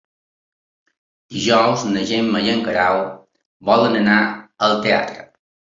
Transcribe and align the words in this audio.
Dijous 1.35 1.85
na 1.91 2.07
Gemma 2.13 2.43
i 2.47 2.51
en 2.57 2.67
Guerau 2.71 3.05
volen 3.73 4.03
anar 4.05 4.21
al 4.69 4.79
teatre. 4.89 5.33